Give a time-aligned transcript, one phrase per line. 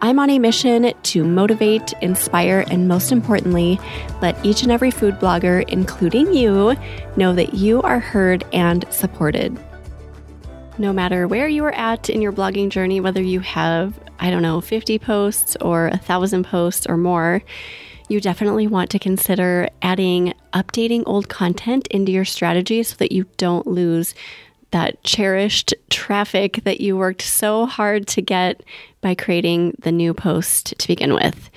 [0.00, 3.80] I'm on a mission to motivate, inspire, and most importantly,
[4.22, 6.76] let each and every food blogger, including you,
[7.16, 9.58] know that you are heard and supported.
[10.78, 14.42] No matter where you are at in your blogging journey, whether you have, I don't
[14.42, 17.42] know, 50 posts or a thousand posts or more,
[18.08, 23.26] you definitely want to consider adding updating old content into your strategy so that you
[23.36, 24.14] don't lose
[24.70, 28.62] that cherished traffic that you worked so hard to get
[29.00, 31.50] by creating the new post to begin with.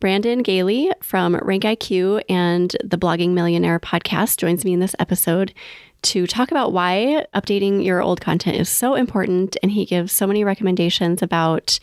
[0.00, 5.54] Brandon Gaille from RankIQ and the Blogging Millionaire podcast joins me in this episode
[6.02, 9.56] to talk about why updating your old content is so important.
[9.62, 11.78] And he gives so many recommendations about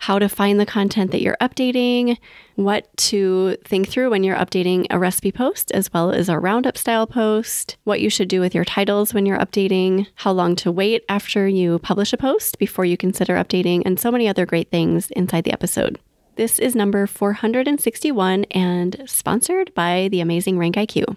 [0.00, 2.16] how to find the content that you're updating,
[2.56, 6.78] what to think through when you're updating a recipe post as well as a roundup
[6.78, 10.72] style post, what you should do with your titles when you're updating, how long to
[10.72, 14.70] wait after you publish a post before you consider updating, and so many other great
[14.70, 15.98] things inside the episode.
[16.36, 21.14] This is number 461 and sponsored by the amazing RankIQ.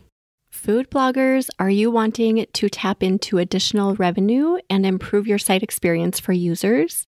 [0.50, 6.20] Food bloggers, are you wanting to tap into additional revenue and improve your site experience
[6.20, 7.08] for users?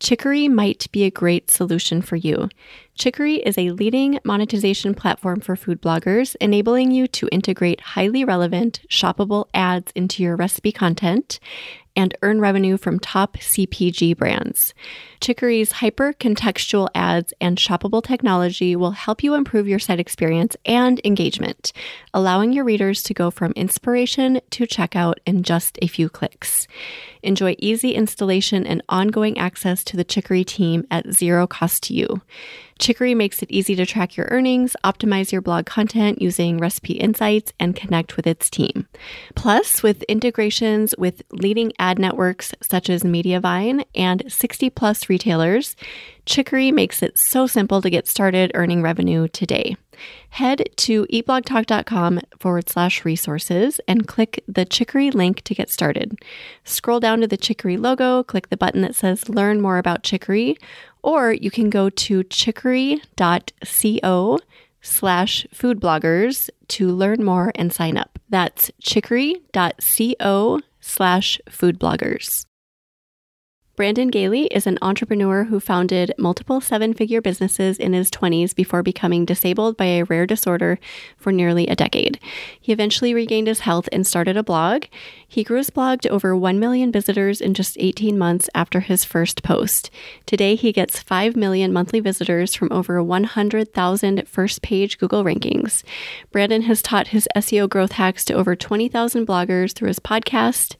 [0.00, 2.48] Chicory might be a great solution for you.
[2.94, 8.80] Chicory is a leading monetization platform for food bloggers, enabling you to integrate highly relevant,
[8.88, 11.40] shoppable ads into your recipe content
[11.98, 14.72] and earn revenue from top CPG brands.
[15.20, 21.00] Chicory's hyper contextual ads and shoppable technology will help you improve your site experience and
[21.04, 21.72] engagement,
[22.14, 26.68] allowing your readers to go from inspiration to checkout in just a few clicks.
[27.24, 32.22] Enjoy easy installation and ongoing access to the Chicory team at zero cost to you.
[32.78, 37.52] Chicory makes it easy to track your earnings, optimize your blog content using recipe insights,
[37.58, 38.86] and connect with its team.
[39.34, 45.76] Plus, with integrations with leading ad networks such as Mediavine and 60 plus retailers,
[46.26, 49.76] Chicory makes it so simple to get started earning revenue today.
[50.30, 56.18] Head to eatblogtalk.com forward slash resources and click the Chicory link to get started.
[56.64, 60.56] Scroll down to the Chicory logo, click the button that says Learn More About Chicory,
[61.08, 62.98] or you can go to chicory.co
[64.82, 68.18] slash food bloggers to learn more and sign up.
[68.28, 72.44] That's chicory.co slash food bloggers.
[73.78, 78.82] Brandon Gaille is an entrepreneur who founded multiple seven figure businesses in his 20s before
[78.82, 80.80] becoming disabled by a rare disorder
[81.16, 82.18] for nearly a decade.
[82.60, 84.86] He eventually regained his health and started a blog.
[85.28, 89.04] He grew his blog to over 1 million visitors in just 18 months after his
[89.04, 89.92] first post.
[90.26, 95.84] Today, he gets 5 million monthly visitors from over 100,000 first page Google rankings.
[96.32, 100.74] Brandon has taught his SEO growth hacks to over 20,000 bloggers through his podcast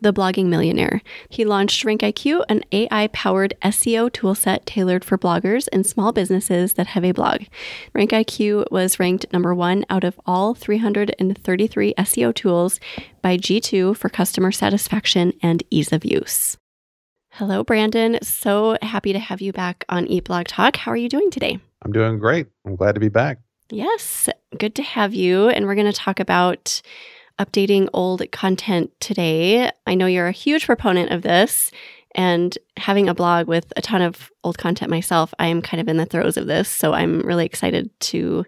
[0.00, 1.02] the blogging millionaire.
[1.28, 6.88] He launched RankIQ, an AI powered SEO toolset tailored for bloggers and small businesses that
[6.88, 7.42] have a blog.
[7.94, 12.80] RankIQ was ranked number one out of all 333 SEO tools
[13.22, 16.56] by G2 for customer satisfaction and ease of use.
[17.34, 18.18] Hello, Brandon.
[18.22, 20.76] So happy to have you back on Eat Blog Talk.
[20.76, 21.60] How are you doing today?
[21.82, 22.48] I'm doing great.
[22.66, 23.38] I'm glad to be back.
[23.70, 24.28] Yes,
[24.58, 25.48] good to have you.
[25.48, 26.82] And we're going to talk about
[27.40, 29.70] updating old content today.
[29.86, 31.70] I know you're a huge proponent of this.
[32.14, 35.88] And having a blog with a ton of old content myself, I am kind of
[35.88, 36.68] in the throes of this.
[36.68, 38.44] So I'm really excited to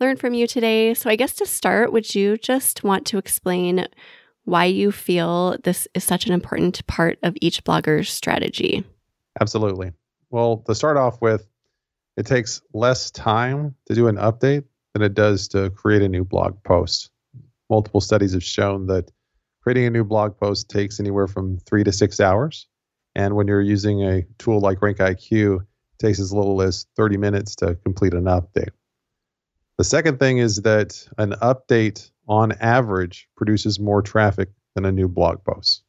[0.00, 0.94] learn from you today.
[0.94, 3.86] So, I guess to start, would you just want to explain
[4.44, 8.84] why you feel this is such an important part of each blogger's strategy?
[9.40, 9.92] Absolutely.
[10.30, 11.46] Well, to start off with,
[12.16, 16.24] it takes less time to do an update than it does to create a new
[16.24, 17.10] blog post
[17.70, 19.10] multiple studies have shown that
[19.62, 22.66] creating a new blog post takes anywhere from three to six hours.
[23.14, 25.66] And when you're using a tool like RankIQ, it
[25.98, 28.70] takes as little as 30 minutes to complete an update.
[29.78, 35.08] The second thing is that an update on average produces more traffic than a new
[35.08, 35.82] blog post.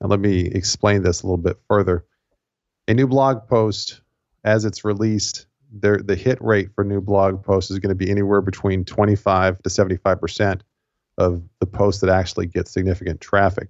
[0.00, 2.04] Now, let me explain this a little bit further.
[2.86, 4.00] A new blog post,
[4.44, 8.40] as it's released, the hit rate for new blog posts is going to be anywhere
[8.40, 10.62] between 25 to 75 percent
[11.18, 13.68] of the post that actually gets significant traffic.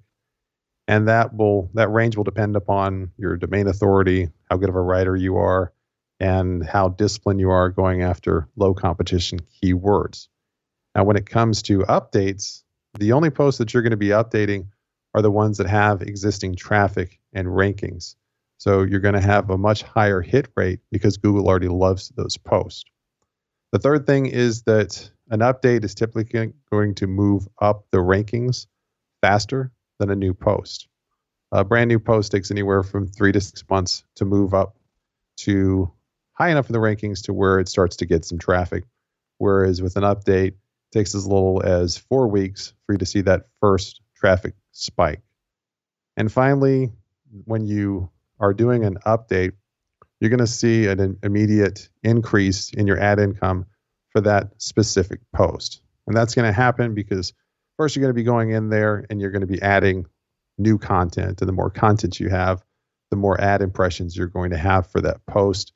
[0.87, 4.81] And that will that range will depend upon your domain authority, how good of a
[4.81, 5.73] writer you are,
[6.21, 10.29] and how disciplined you are going after low competition keywords.
[10.95, 12.63] Now, when it comes to updates,
[12.99, 14.69] the only posts that you're going to be updating
[15.15, 18.15] are the ones that have existing traffic and rankings.
[18.59, 22.37] So you're going to have a much higher hit rate because Google already loves those
[22.37, 22.85] posts.
[23.73, 28.67] The third thing is that an update is typically going to move up the rankings
[29.21, 30.89] faster than a new post.
[31.53, 34.77] A brand new post takes anywhere from three to six months to move up
[35.39, 35.91] to
[36.33, 38.85] high enough in the rankings to where it starts to get some traffic.
[39.39, 40.55] Whereas with an update,
[40.93, 45.21] takes as little as four weeks for you to see that first traffic spike.
[46.17, 46.91] And finally,
[47.45, 48.11] when you
[48.41, 49.53] are doing an update,
[50.21, 53.67] you're going to see an immediate increase in your ad income
[54.19, 55.81] for that specific post.
[56.09, 57.33] And that's going to happen because
[57.77, 60.07] first you're going to be going in there and you're going to be adding
[60.59, 61.41] new content.
[61.41, 62.65] And the more content you have,
[63.13, 65.73] the more ad impressions you're going to have for that post.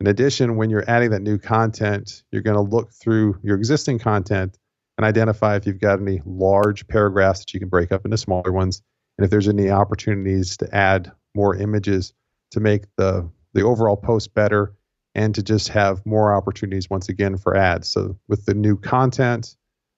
[0.00, 4.00] In addition, when you're adding that new content, you're going to look through your existing
[4.00, 4.58] content
[4.98, 8.50] and identify if you've got any large paragraphs that you can break up into smaller
[8.50, 8.82] ones,
[9.16, 12.12] and if there's any opportunities to add more images
[12.50, 14.74] to make the the overall post better
[15.16, 17.88] and to just have more opportunities once again for ads.
[17.88, 19.56] So with the new content,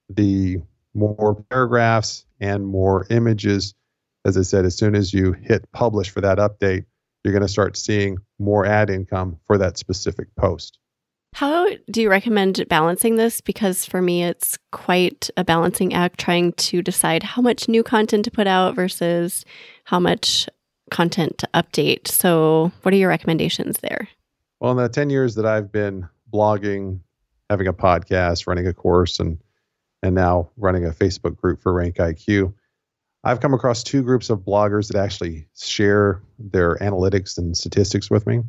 [0.09, 0.61] the
[0.93, 3.75] more paragraphs and more images,
[4.25, 6.85] as I said, as soon as you hit publish for that update,
[7.23, 10.79] you're going to start seeing more ad income for that specific post.
[11.35, 13.41] How do you recommend balancing this?
[13.41, 18.23] Because for me, it's quite a balancing act trying to decide how much new content
[18.23, 19.43] to put out versus
[19.83, 20.47] how much
[20.89, 22.07] content to update.
[22.07, 24.07] So, what are your recommendations there?
[24.59, 26.99] Well, in the 10 years that I've been blogging,
[27.49, 29.39] having a podcast, running a course, and
[30.01, 32.53] and now running a Facebook group for RankIQ,
[33.23, 38.25] I've come across two groups of bloggers that actually share their analytics and statistics with
[38.25, 38.43] me.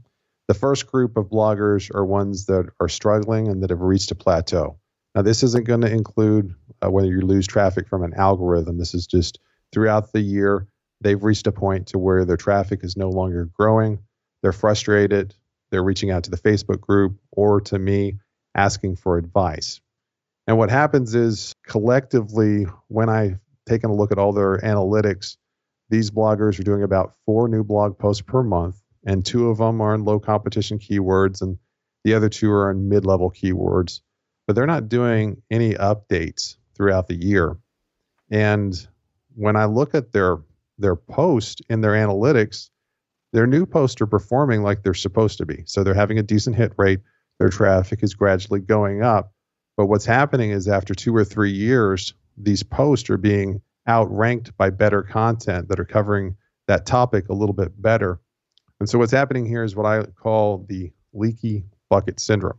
[0.46, 4.14] The first group of bloggers are ones that are struggling and that have reached a
[4.14, 4.78] plateau.
[5.14, 6.54] Now, this isn't going to include
[6.84, 8.78] uh, whether you lose traffic from an algorithm.
[8.78, 9.40] This is just
[9.72, 10.68] throughout the year,
[11.00, 13.98] they've reached a point to where their traffic is no longer growing.
[14.42, 15.34] They're frustrated.
[15.70, 18.18] They're reaching out to the Facebook group or to me
[18.54, 19.80] asking for advice.
[20.46, 23.38] And what happens is collectively, when I've
[23.68, 25.36] taken a look at all their analytics,
[25.90, 29.80] these bloggers are doing about four new blog posts per month, and two of them
[29.80, 31.58] are in low competition keywords, and
[32.04, 34.00] the other two are in mid level keywords.
[34.46, 37.56] But they're not doing any updates throughout the year.
[38.30, 38.74] And
[39.36, 40.38] when I look at their
[40.78, 42.70] their post in their analytics,
[43.32, 45.62] their new posts are performing like they're supposed to be.
[45.66, 47.00] So they're having a decent hit rate.
[47.38, 49.32] Their traffic is gradually going up.
[49.76, 54.70] But what's happening is after two or three years, these posts are being outranked by
[54.70, 56.36] better content that are covering
[56.66, 58.20] that topic a little bit better.
[58.78, 62.58] And so what's happening here is what I call the leaky bucket syndrome.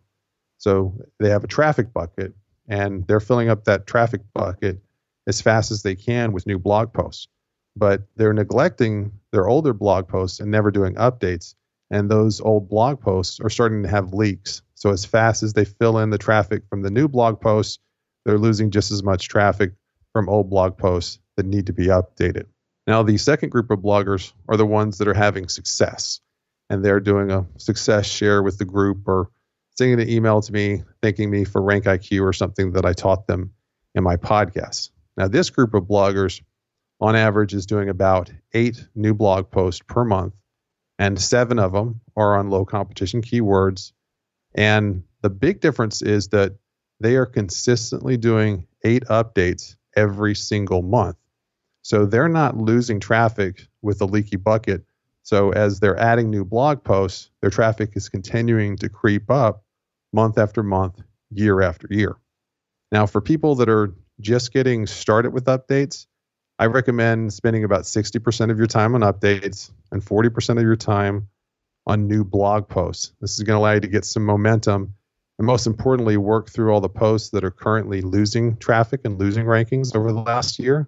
[0.57, 2.33] So they have a traffic bucket
[2.67, 4.81] and they're filling up that traffic bucket
[5.27, 7.27] as fast as they can with new blog posts.
[7.75, 11.55] But they're neglecting their older blog posts and never doing updates.
[11.89, 14.61] And those old blog posts are starting to have leaks.
[14.75, 17.79] So as fast as they fill in the traffic from the new blog posts,
[18.25, 19.73] they're losing just as much traffic
[20.13, 22.45] from old blog posts that need to be updated.
[22.87, 26.19] Now, the second group of bloggers are the ones that are having success,
[26.69, 29.29] and they're doing a success share with the group or
[29.77, 33.53] sending an email to me thanking me for RankIQ or something that I taught them
[33.95, 34.89] in my podcast.
[35.17, 36.41] Now, this group of bloggers,
[37.01, 40.35] on average, is doing about eight new blog posts per month,
[40.99, 43.91] and seven of them are on low competition keywords.
[44.53, 46.53] And the big difference is that
[46.99, 51.17] they are consistently doing eight updates every single month.
[51.81, 54.83] So they're not losing traffic with a leaky bucket.
[55.23, 59.63] So as they're adding new blog posts, their traffic is continuing to creep up
[60.13, 62.17] month after month, year after year.
[62.91, 66.05] Now, for people that are just getting started with updates,
[66.61, 71.27] I recommend spending about 60% of your time on updates and 40% of your time
[71.87, 73.13] on new blog posts.
[73.19, 74.93] This is going to allow you to get some momentum
[75.39, 79.45] and most importantly, work through all the posts that are currently losing traffic and losing
[79.45, 80.87] rankings over the last year.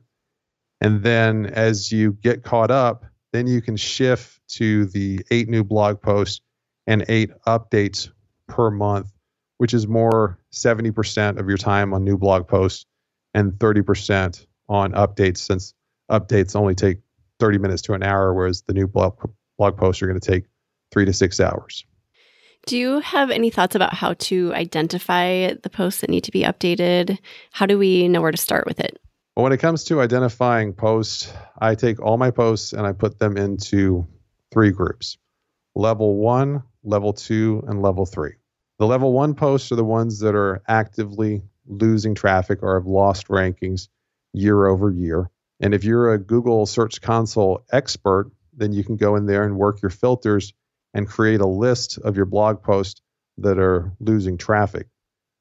[0.79, 5.63] And then as you get caught up, then you can shift to the eight new
[5.63, 6.41] blog posts
[6.85, 8.11] and eight updates
[8.47, 9.11] per month,
[9.57, 12.85] which is more 70% of your time on new blog posts
[13.33, 15.73] and 30% on updates, since
[16.09, 16.99] updates only take
[17.39, 19.17] 30 minutes to an hour, whereas the new blog,
[19.57, 20.45] blog posts are going to take
[20.91, 21.85] three to six hours.
[22.65, 26.43] Do you have any thoughts about how to identify the posts that need to be
[26.43, 27.17] updated?
[27.51, 28.97] How do we know where to start with it?
[29.35, 33.19] Well, when it comes to identifying posts, I take all my posts and I put
[33.19, 34.07] them into
[34.51, 35.17] three groups.
[35.75, 38.33] Level one level two, and level three.
[38.79, 43.29] The level one posts are the ones that are actively losing traffic or have lost
[43.29, 43.87] rankings
[44.33, 45.29] year over year.
[45.59, 49.57] And if you're a Google Search Console expert, then you can go in there and
[49.57, 50.53] work your filters
[50.93, 53.01] and create a list of your blog posts
[53.37, 54.87] that are losing traffic.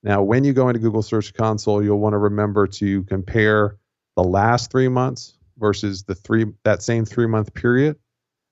[0.03, 3.77] Now, when you go into Google Search Console, you'll want to remember to compare
[4.17, 7.97] the last three months versus the three that same three month period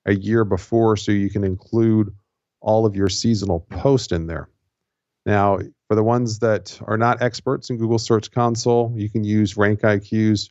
[0.07, 2.15] a year before, so you can include
[2.61, 4.49] all of your seasonal posts in there.
[5.27, 5.59] Now,
[5.89, 10.51] for the ones that are not experts in Google Search Console, you can use RankIQ's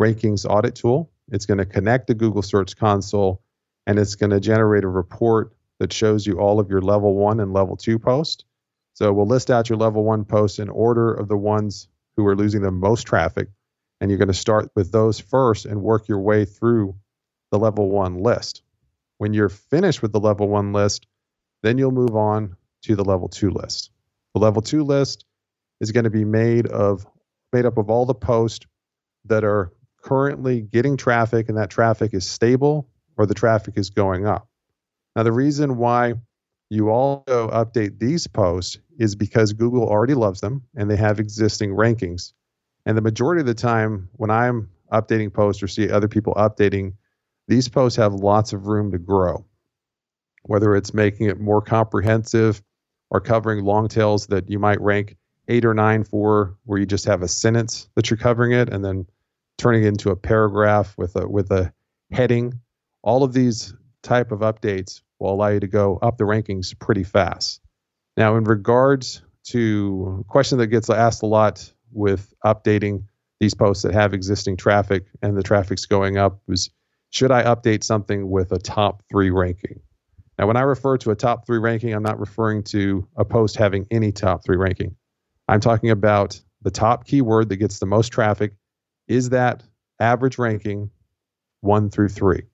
[0.00, 1.10] rankings audit tool.
[1.30, 3.42] It's going to connect to Google Search Console
[3.86, 7.40] and it's going to generate a report that shows you all of your level one
[7.40, 8.44] and level two posts.
[8.94, 12.36] So we'll list out your level one posts in order of the ones who are
[12.36, 13.48] losing the most traffic.
[14.00, 16.96] And you're going to start with those first and work your way through
[17.50, 18.62] the level one list.
[19.18, 21.06] When you're finished with the level one list,
[21.62, 23.90] then you'll move on to the level two list.
[24.34, 25.24] The level two list
[25.80, 27.06] is going to be made of
[27.52, 28.66] made up of all the posts
[29.24, 29.72] that are
[30.02, 34.48] currently getting traffic and that traffic is stable or the traffic is going up.
[35.16, 36.14] Now, the reason why
[36.70, 41.70] you also update these posts is because Google already loves them and they have existing
[41.70, 42.32] rankings.
[42.86, 46.94] And the majority of the time, when I'm updating posts or see other people updating,
[47.48, 49.44] these posts have lots of room to grow.
[50.44, 52.62] Whether it's making it more comprehensive
[53.10, 55.16] or covering long tails that you might rank
[55.48, 58.84] eight or nine for, where you just have a sentence that you're covering it, and
[58.84, 59.06] then
[59.58, 61.72] turning it into a paragraph with a with a
[62.12, 62.54] heading.
[63.02, 67.04] All of these type of updates will allow you to go up the rankings pretty
[67.04, 67.60] fast.
[68.16, 73.04] Now, in regards to a question that gets asked a lot with updating
[73.40, 76.70] these posts that have existing traffic and the traffic's going up is
[77.10, 79.80] should I update something with a top three ranking?
[80.40, 83.56] Now, when I refer to a top three ranking, I'm not referring to a post
[83.56, 84.96] having any top three ranking.
[85.48, 88.54] I'm talking about the top keyword that gets the most traffic.
[89.06, 89.62] Is that
[90.00, 90.88] average ranking
[91.60, 92.44] one through three?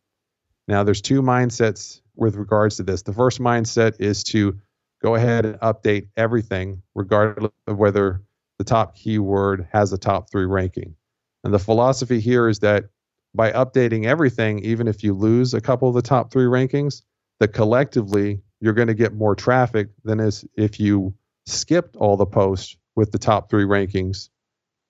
[0.67, 3.03] Now, there's two mindsets with regards to this.
[3.03, 4.59] The first mindset is to
[5.01, 8.21] go ahead and update everything, regardless of whether
[8.59, 10.97] the top keyword has a top three ranking.
[11.45, 12.87] And the philosophy here is that
[13.33, 17.03] by updating everything, even if you lose a couple of the top three rankings,
[17.41, 21.15] that collectively you're going to get more traffic than as if you
[21.47, 24.31] skipped all the posts with the top three rankings.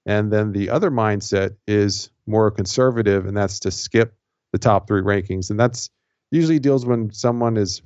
[0.06, 4.14] And then the other mindset is more conservative, and that's to skip
[4.52, 5.50] the top three rankings.
[5.50, 5.90] And that's
[6.30, 7.82] usually deals when someone is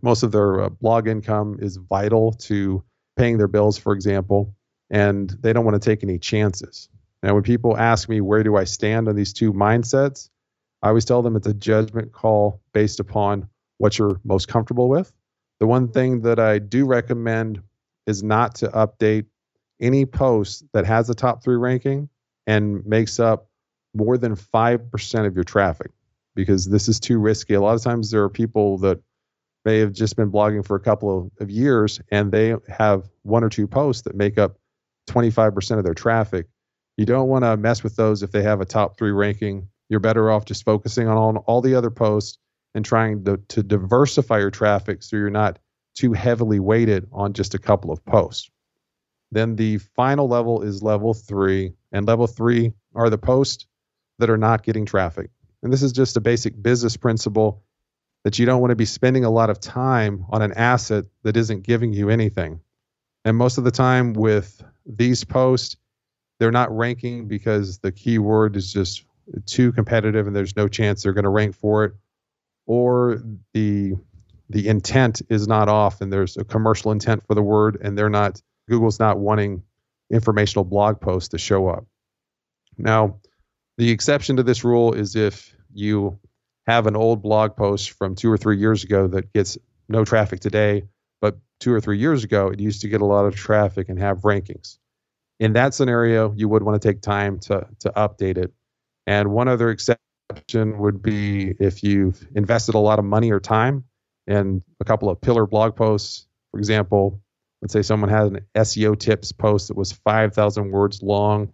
[0.00, 2.82] most of their uh, blog income is vital to
[3.16, 4.54] paying their bills, for example,
[4.90, 6.88] and they don't want to take any chances.
[7.22, 10.30] Now, when people ask me where do I stand on these two mindsets,
[10.82, 13.48] I always tell them it's a judgment call based upon
[13.78, 15.12] what you're most comfortable with.
[15.60, 15.92] The one mm-hmm.
[15.92, 17.62] thing that I do recommend
[18.06, 19.26] is not to update
[19.80, 22.08] any post that has a top three ranking
[22.46, 23.48] and makes up
[23.94, 25.90] more than 5% of your traffic
[26.34, 27.54] because this is too risky.
[27.54, 29.00] A lot of times there are people that
[29.64, 33.44] may have just been blogging for a couple of, of years and they have one
[33.44, 34.56] or two posts that make up
[35.08, 36.46] 25% of their traffic.
[36.96, 39.68] You don't want to mess with those if they have a top three ranking.
[39.88, 42.38] You're better off just focusing on all, all the other posts
[42.74, 45.58] and trying to, to diversify your traffic so you're not
[45.94, 48.50] too heavily weighted on just a couple of posts.
[49.30, 53.66] Then the final level is level three, and level three are the posts
[54.18, 55.30] that are not getting traffic.
[55.62, 57.62] And this is just a basic business principle
[58.24, 61.36] that you don't want to be spending a lot of time on an asset that
[61.36, 62.60] isn't giving you anything.
[63.24, 65.76] And most of the time with these posts,
[66.38, 69.04] they're not ranking because the keyword is just
[69.46, 71.94] too competitive and there's no chance they're going to rank for it
[72.68, 73.20] or
[73.54, 73.94] the
[74.50, 78.08] the intent is not off and there's a commercial intent for the word and they're
[78.10, 79.62] not Google's not wanting
[80.12, 81.86] informational blog posts to show up.
[82.76, 83.20] Now,
[83.78, 86.18] the exception to this rule is if you
[86.66, 89.58] have an old blog post from 2 or 3 years ago that gets
[89.88, 90.84] no traffic today,
[91.20, 93.98] but 2 or 3 years ago it used to get a lot of traffic and
[93.98, 94.78] have rankings.
[95.40, 98.52] In that scenario, you would want to take time to to update it.
[99.06, 100.07] And one other exception
[100.54, 103.84] would be if you've invested a lot of money or time
[104.26, 106.26] and a couple of pillar blog posts.
[106.50, 107.20] For example,
[107.62, 111.52] let's say someone had an SEO tips post that was 5,000 words long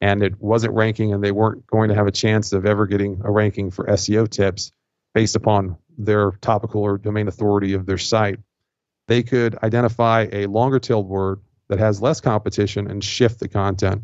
[0.00, 3.20] and it wasn't ranking and they weren't going to have a chance of ever getting
[3.24, 4.72] a ranking for SEO tips
[5.14, 8.38] based upon their topical or domain authority of their site.
[9.08, 14.02] They could identify a longer tailed word that has less competition and shift the content.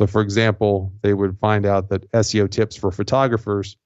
[0.00, 3.76] So, for example, they would find out that SEO tips for photographers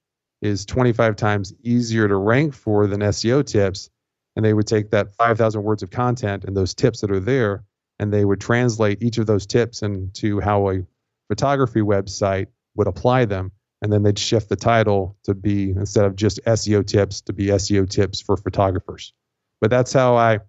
[0.41, 3.89] is 25 times easier to rank for than SEO tips.
[4.37, 7.65] and they would take that 5,000 words of content and those tips that are there,
[7.99, 10.85] and they would translate each of those tips into how a
[11.27, 13.51] photography website would apply them.
[13.81, 17.47] And then they'd shift the title to be instead of just SEO tips to be
[17.47, 19.11] SEO tips for photographers.
[19.59, 20.39] But that's how I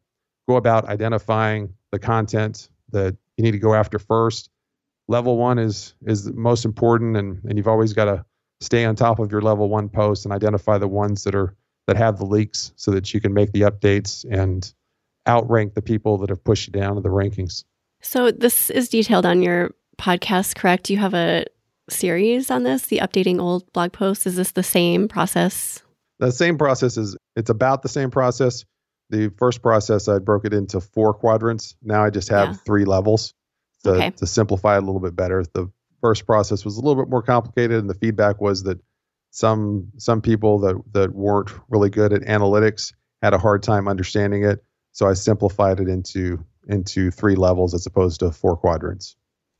[0.48, 4.48] go about identifying the content that you need to go after first.
[5.08, 8.24] Level one is is most important, and, and you've always got to
[8.60, 11.54] stay on top of your level one posts and identify the ones that are
[11.86, 14.72] that have the leaks so that you can make the updates and
[15.28, 17.64] outrank the people that have pushed you down in the rankings.
[18.02, 20.90] So this is detailed on your podcast, correct?
[20.90, 21.44] You have a
[21.88, 24.26] series on this, the updating old blog posts.
[24.26, 25.82] Is this the same process?
[26.18, 28.64] The same process is it's about the same process.
[29.10, 31.76] The first process I broke it into four quadrants.
[31.82, 32.54] Now I just have yeah.
[32.64, 33.32] three levels
[33.84, 34.10] to, okay.
[34.10, 35.44] to simplify it a little bit better.
[35.52, 38.78] The first process was a little bit more complicated, and the feedback was that
[39.30, 42.92] some some people that that weren't really good at analytics
[43.22, 44.64] had a hard time understanding it.
[44.92, 49.16] So I simplified it into into three levels as opposed to four quadrants.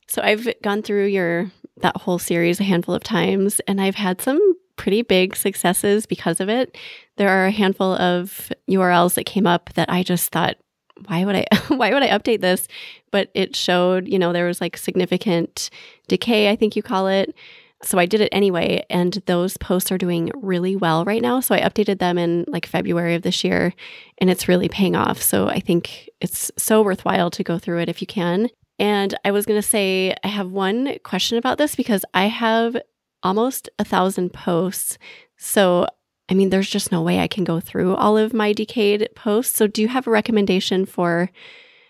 [0.07, 4.21] So I've gone through your that whole series a handful of times and I've had
[4.21, 4.39] some
[4.77, 6.77] pretty big successes because of it.
[7.17, 10.57] There are a handful of URLs that came up that I just thought
[11.05, 12.67] why would I why would I update this?
[13.11, 15.69] But it showed, you know, there was like significant
[16.07, 17.35] decay, I think you call it.
[17.83, 21.39] So I did it anyway, and those posts are doing really well right now.
[21.41, 23.71] So I updated them in like February of this year,
[24.17, 25.21] and it's really paying off.
[25.21, 28.49] So I think it's so worthwhile to go through it if you can.
[28.79, 32.77] And I was going to say, I have one question about this because I have
[33.23, 34.97] almost a thousand posts.
[35.37, 35.87] So,
[36.29, 39.57] I mean, there's just no way I can go through all of my decayed posts.
[39.57, 41.29] So, do you have a recommendation for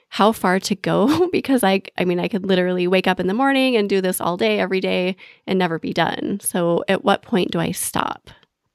[0.09, 3.33] how far to go because I I mean I could literally wake up in the
[3.33, 5.15] morning and do this all day every day
[5.45, 6.39] and never be done.
[6.41, 8.29] So at what point do I stop?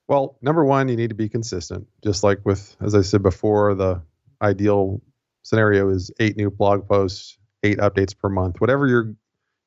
[0.08, 1.86] Well, number 1, you need to be consistent.
[2.02, 4.02] Just like with as I said before, the
[4.42, 5.00] ideal
[5.42, 8.60] scenario is 8 new blog posts, 8 updates per month.
[8.60, 9.14] Whatever your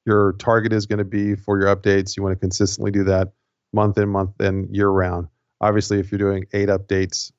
[0.05, 3.33] your target is going to be for your updates, you want to consistently do that
[3.73, 5.27] month in month in year round.
[5.61, 7.31] Obviously, if you're doing 8 updates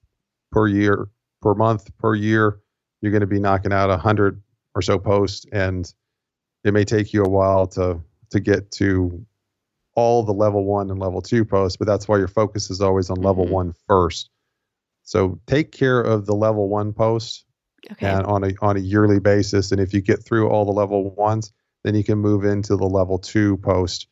[0.51, 1.09] per year
[1.43, 2.61] per month per year,
[3.01, 4.43] you're going to be knocking out a hundred
[4.75, 5.93] or so posts, and
[6.65, 8.01] it may take you a while to
[8.31, 9.25] to get to
[9.95, 11.77] all the level one and level two posts.
[11.77, 13.55] But that's why your focus is always on level mm-hmm.
[13.55, 14.31] one first.
[15.03, 17.45] So take care of the level one posts
[17.93, 18.09] okay.
[18.09, 19.73] and on a on a yearly basis.
[19.73, 21.53] And if you get through all the level ones,
[21.85, 24.09] then you can move into the level two post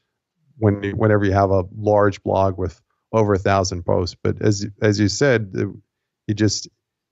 [0.59, 2.81] when you, whenever you have a large blog with
[3.15, 4.17] over a thousand posts.
[4.23, 6.69] But as as you said, you just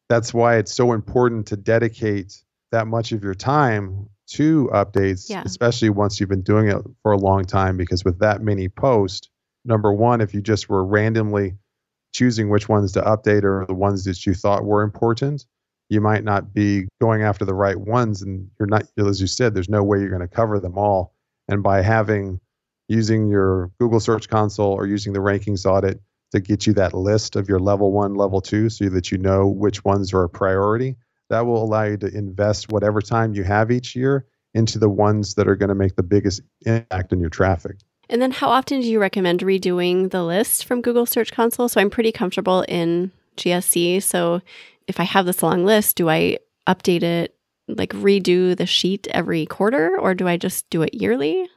[0.08, 5.42] that's why it's so important to dedicate that much of your time to updates, yeah.
[5.44, 7.76] especially once you've been doing it for a long time.
[7.76, 9.30] Because with that many posts,
[9.64, 11.54] number one, if you just were randomly
[12.12, 15.46] choosing which ones to update or the ones that you thought were important,
[15.88, 18.22] you might not be going after the right ones.
[18.22, 21.14] And you're not, as you said, there's no way you're going to cover them all.
[21.48, 22.40] And by having
[22.92, 26.00] using your Google Search Console or using the rankings audit,
[26.32, 29.46] to get you that list of your level one, level two, so that you know
[29.46, 30.96] which ones are a priority.
[31.30, 35.34] That will allow you to invest whatever time you have each year into the ones
[35.34, 37.76] that are going to make the biggest impact on your traffic.
[38.08, 41.68] And then, how often do you recommend redoing the list from Google Search Console?
[41.68, 44.02] So, I'm pretty comfortable in GSC.
[44.02, 44.40] So,
[44.86, 47.34] if I have this long list, do I update it,
[47.68, 51.48] like redo the sheet every quarter, or do I just do it yearly?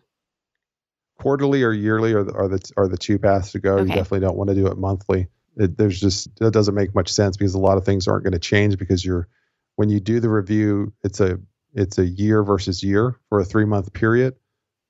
[1.20, 3.76] Quarterly or yearly are the, are the are the two paths to go.
[3.76, 3.84] Okay.
[3.84, 5.28] You definitely don't want to do it monthly.
[5.58, 8.34] It, there's just that doesn't make much sense because a lot of things aren't going
[8.34, 9.28] to change because you're
[9.76, 11.40] when you do the review, it's a
[11.74, 14.36] it's a year versus year for a three month period,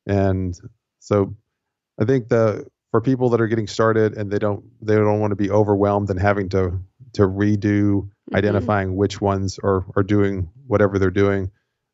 [0.06, 0.58] and
[1.00, 1.36] so
[2.00, 5.32] I think the for people that are getting started and they don't they don't want
[5.32, 6.80] to be overwhelmed and having to
[7.14, 8.36] to redo mm-hmm.
[8.36, 11.52] identifying which ones are are doing whatever they're doing.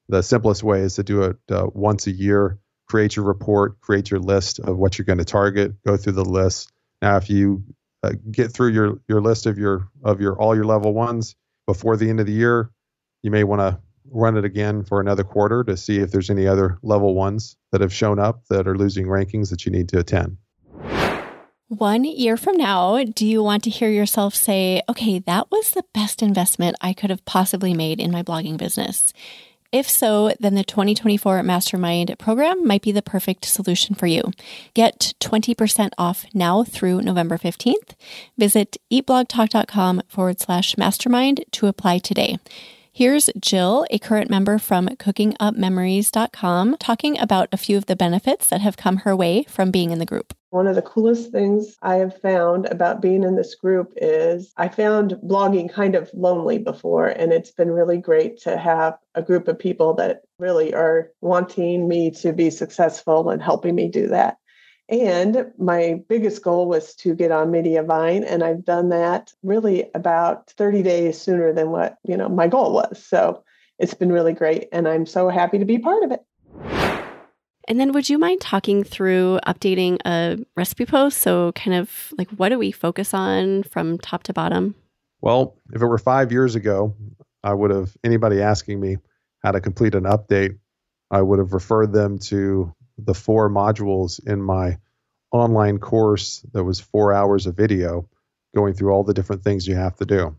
[0.10, 2.60] The simplest way is to do it uh, once a year
[2.92, 6.26] create your report, create your list of what you're going to target, go through the
[6.26, 6.74] list.
[7.02, 7.64] Now, if you
[8.04, 11.96] uh, get through your your list of your of your all your level ones before
[11.96, 12.70] the end of the year,
[13.24, 13.80] you may want to
[14.12, 17.80] run it again for another quarter to see if there's any other level ones that
[17.80, 20.36] have shown up that are losing rankings that you need to attend.
[21.70, 25.86] One year from now, do you want to hear yourself say, okay, that was the
[25.94, 29.14] best investment I could have possibly made in my blogging business?
[29.72, 34.32] If so, then the 2024 Mastermind program might be the perfect solution for you.
[34.74, 37.96] Get 20% off now through November 15th.
[38.38, 42.38] Visit eatblogtalk.com forward slash mastermind to apply today.
[42.94, 48.60] Here's Jill, a current member from cookingupmemories.com, talking about a few of the benefits that
[48.60, 50.34] have come her way from being in the group.
[50.50, 54.68] One of the coolest things I have found about being in this group is I
[54.68, 59.48] found blogging kind of lonely before, and it's been really great to have a group
[59.48, 64.36] of people that really are wanting me to be successful and helping me do that.
[64.92, 70.52] And my biggest goal was to get on Mediavine, and I've done that really about
[70.52, 73.02] 30 days sooner than what you know my goal was.
[73.02, 73.44] So
[73.80, 76.26] it's been really great, and I'm so happy to be part of it.
[77.68, 81.20] And then, would you mind talking through updating a recipe post?
[81.20, 84.76] So, kind of like what do we focus on from top to bottom?
[85.22, 86.94] Well, if it were five years ago,
[87.46, 88.98] I would have anybody asking me
[89.42, 90.58] how to complete an update,
[91.10, 92.74] I would have referred them to
[93.06, 94.78] the four modules in my
[95.32, 98.08] online course that was four hours of video
[98.56, 100.36] going through all the different things you have to do.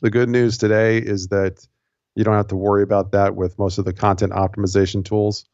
[0.00, 1.66] The good news today is that
[2.14, 5.44] you don't have to worry about that with most of the content optimization tools.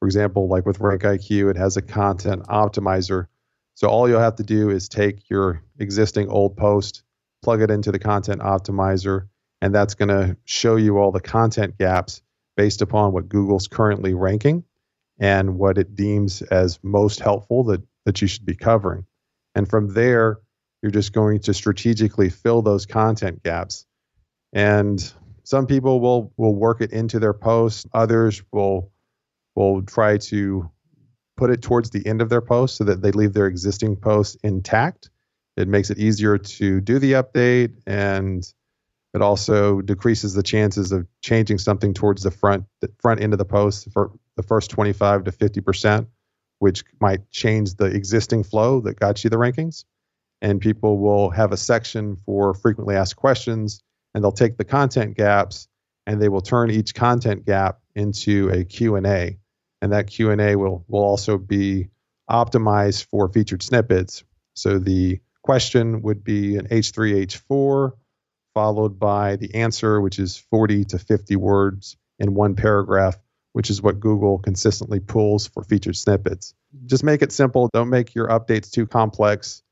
[0.00, 3.26] For example, like with RankIQ, it has a content optimizer.
[3.74, 7.02] So all you'll have to do is take your existing old post,
[7.42, 9.28] plug it into the content optimizer,
[9.60, 12.22] and that's going to show you all the content gaps
[12.56, 14.64] based upon what Google's currently ranking
[15.18, 19.04] and what it deems as most helpful that, that you should be covering.
[19.54, 20.38] And from there,
[20.82, 23.86] you're just going to strategically fill those content gaps.
[24.52, 25.12] And
[25.44, 28.92] some people will will work it into their posts, others will
[29.54, 30.70] will try to
[31.36, 34.38] put it towards the end of their post so that they leave their existing post
[34.42, 35.10] intact.
[35.56, 38.44] It makes it easier to do the update and
[39.16, 43.38] it also decreases the chances of changing something towards the front the front end of
[43.38, 46.08] the post for the first 25 to 50 percent,
[46.58, 49.84] which might change the existing flow that got you the rankings.
[50.42, 53.82] And people will have a section for frequently asked questions,
[54.14, 55.66] and they'll take the content gaps
[56.06, 59.38] and they will turn each content gap into a Q&A.
[59.80, 61.88] And that Q&A will, will also be
[62.30, 64.24] optimized for featured snippets.
[64.52, 67.92] So the question would be an H3, H4,
[68.56, 73.18] followed by the answer, which is 40 to 50 words in one paragraph,
[73.52, 76.54] which is what Google consistently pulls for featured snippets.
[76.86, 77.68] Just make it simple.
[77.74, 79.62] Don't make your updates too complex.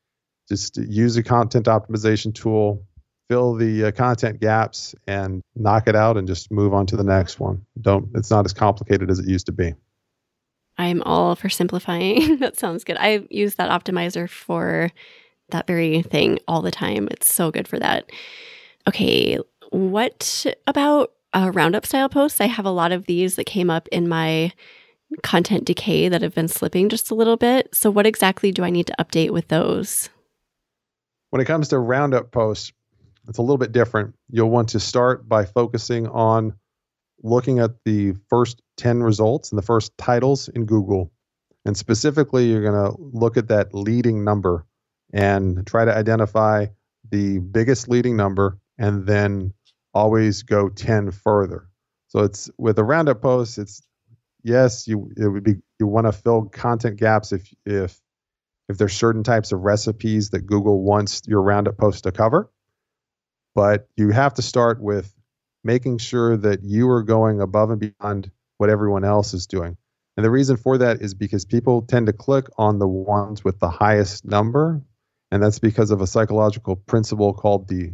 [0.51, 2.85] Just use a content optimization tool,
[3.31, 7.05] fill the uh, content gaps, and knock it out, and just move on to the
[7.05, 7.65] next one.
[7.81, 8.11] Don't.
[8.15, 9.73] It's not as complicated as it used to be.
[10.77, 12.37] I'm all for simplifying.
[12.41, 12.99] that sounds good.
[13.01, 14.91] I use that optimizer for
[15.49, 17.09] that very thing all the time.
[17.11, 18.11] It's so good for that.
[18.89, 19.39] Okay,
[19.71, 22.41] what about uh, roundup style posts?
[22.41, 24.53] I have a lot of these that came up in my
[25.23, 27.75] content decay that have been slipping just a little bit.
[27.75, 30.11] So, what exactly do I need to update with those?
[31.31, 32.73] When it comes to roundup posts,
[33.29, 34.15] it's a little bit different.
[34.31, 36.55] You'll want to start by focusing on
[37.23, 41.11] looking at the first 10 results and the first titles in Google.
[41.65, 44.67] And specifically, you're going to look at that leading number
[45.13, 46.67] and try to identify
[47.11, 49.53] the biggest leading number and then
[49.93, 51.69] always go 10 further.
[52.09, 53.83] So it's with a roundup post, it's
[54.43, 57.99] yes, you it would be you want to fill content gaps if if
[58.69, 62.51] if there's certain types of recipes that Google wants your roundup post to cover.
[63.55, 65.13] But you have to start with
[65.63, 69.77] making sure that you are going above and beyond what everyone else is doing.
[70.17, 73.59] And the reason for that is because people tend to click on the ones with
[73.59, 74.83] the highest number.
[75.31, 77.93] And that's because of a psychological principle called the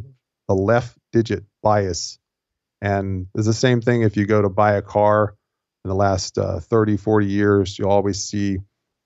[0.51, 2.19] the left digit bias.
[2.81, 5.37] And it's the same thing if you go to buy a car
[5.85, 8.57] in the last uh, 30, 40 years, you'll always see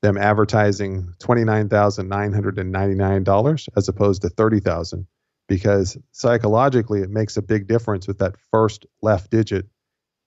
[0.02, 5.06] them advertising $29,999 as opposed to 30,000
[5.48, 9.68] because psychologically it makes a big difference with that first left digit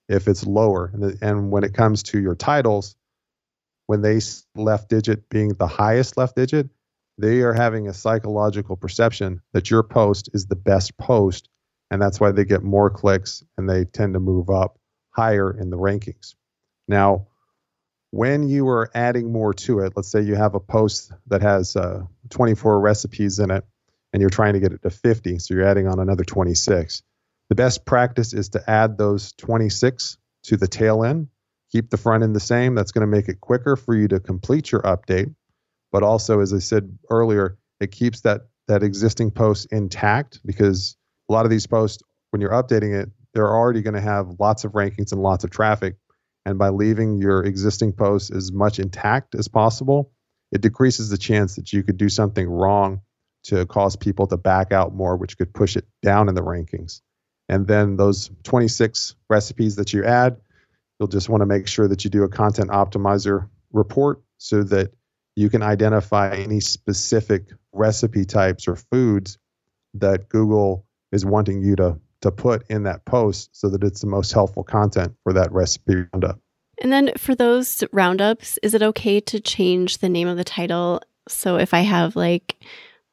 [0.08, 0.88] if it's lower.
[0.92, 2.94] And, the, and when it comes to your titles,
[3.86, 4.20] when they
[4.54, 6.68] left digit being the highest left digit,
[7.18, 11.48] they are having a psychological perception that your post is the best post
[11.90, 14.78] and that's why they get more clicks and they tend to move up
[15.10, 16.34] higher in the rankings.
[16.86, 17.26] Now
[18.10, 21.76] when you are adding more to it let's say you have a post that has
[21.76, 23.64] uh, 24 recipes in it
[24.12, 27.02] and you're trying to get it to 50 so you're adding on another 26
[27.50, 31.28] the best practice is to add those 26 to the tail end
[31.70, 32.74] keep the front end the same.
[32.74, 35.34] That's going to make it quicker for you to complete your update
[35.92, 40.96] but also as I said earlier, it keeps that that existing post intact because
[41.28, 44.64] a lot of these posts, when you're updating it, they're already going to have lots
[44.64, 45.96] of rankings and lots of traffic.
[46.44, 50.12] And by leaving your existing post as much intact as possible,
[50.52, 53.00] it decreases the chance that you could do something wrong
[53.44, 57.00] to cause people to back out more, which could push it down in the rankings.
[57.48, 60.36] And then those 26 recipes that you add,
[60.98, 64.92] you'll just want to make sure that you do a content optimizer report so that
[65.38, 69.38] you can identify any specific recipe types or foods
[69.94, 74.08] that Google is wanting you to to put in that post so that it's the
[74.08, 76.40] most helpful content for that recipe roundup.
[76.82, 81.00] And then for those roundups, is it okay to change the name of the title?
[81.28, 82.56] So if I have like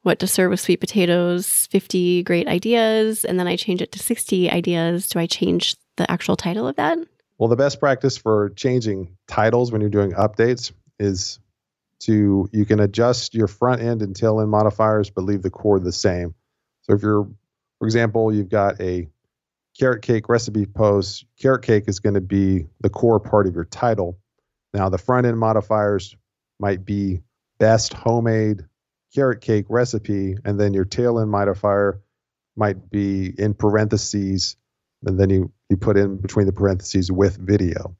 [0.02, 4.00] what to serve with sweet potatoes, 50 great ideas, and then I change it to
[4.00, 6.98] 60 ideas, do I change the actual title of that?
[7.38, 11.38] Well, the best practice for changing titles when you're doing updates is
[12.00, 15.80] to you can adjust your front end and tail end modifiers, but leave the core
[15.80, 16.34] the same.
[16.82, 17.28] So if you're,
[17.78, 19.08] for example, you've got a
[19.78, 23.64] carrot cake recipe post, carrot cake is going to be the core part of your
[23.64, 24.18] title.
[24.72, 26.16] Now the front end modifiers
[26.58, 27.22] might be
[27.58, 28.64] best homemade
[29.14, 32.02] carrot cake recipe, and then your tail end modifier
[32.56, 34.56] might be in parentheses,
[35.04, 37.96] and then you you put in between the parentheses with video.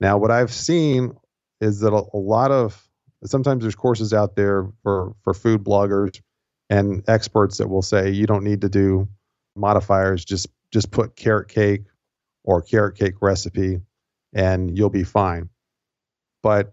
[0.00, 1.16] Now, what I've seen
[1.60, 2.85] is that a, a lot of
[3.24, 6.20] sometimes there's courses out there for for food bloggers
[6.68, 9.08] and experts that will say you don't need to do
[9.54, 10.24] modifiers.
[10.24, 11.84] Just just put carrot cake
[12.44, 13.80] or carrot cake recipe
[14.34, 15.48] and you'll be fine.
[16.42, 16.72] But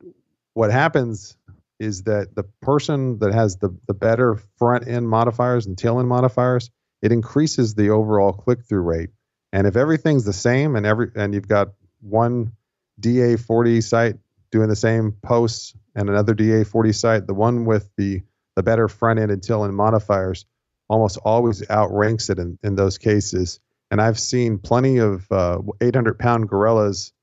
[0.54, 1.38] what happens
[1.80, 6.08] is that the person that has the, the better front end modifiers and tail end
[6.08, 6.70] modifiers
[7.02, 9.10] it increases the overall click through rate.
[9.52, 12.54] And if everything's the same and every and you've got one
[13.00, 14.16] da40 site
[14.54, 18.22] doing the same posts and another DA40 site, the one with the
[18.56, 20.46] the better front end and tail end modifiers
[20.88, 23.60] almost always outranks it in, in those cases.
[23.90, 27.14] And I've seen plenty of uh, 800 pound gorillas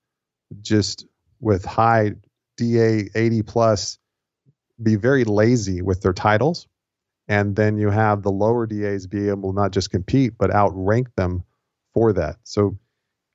[0.60, 1.06] just
[1.38, 2.14] with high
[2.56, 3.98] DA 80 plus
[4.82, 6.66] be very lazy with their titles.
[7.28, 11.44] And then you have the lower DAs be able not just compete, but outrank them
[11.94, 12.38] for that.
[12.42, 12.76] So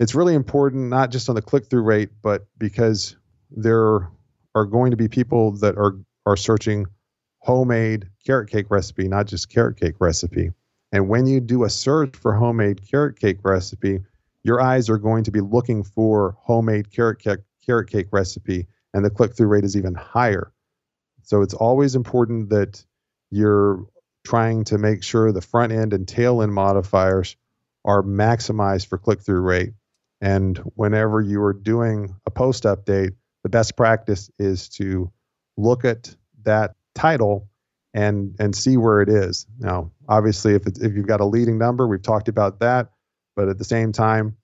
[0.01, 3.15] it's really important, not just on the click through rate, but because
[3.51, 4.10] there
[4.53, 6.88] are going to be people that are are searching
[7.39, 10.51] homemade carrot cake recipe, not just carrot cake recipe.
[10.91, 13.99] And when you do a search for homemade carrot cake recipe,
[14.43, 19.03] your eyes are going to be looking for homemade carrot cake, carrot cake recipe, and
[19.03, 20.51] the click through rate is even higher.
[21.23, 22.84] So it's always important that
[23.29, 23.86] you're
[24.23, 27.36] trying to make sure the front end and tail end modifiers
[27.84, 29.73] are maximized for click through rate.
[30.21, 35.12] And whenever you are doing a post update, the best practice is to
[35.55, 37.47] look at that title
[37.93, 39.45] and and see where it is.
[39.60, 42.89] Now, obviously, if if you've got a leading number, we've talked about that.
[43.36, 44.38] But at the same time,